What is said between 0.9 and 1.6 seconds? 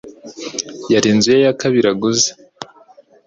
Yari inzu ye ya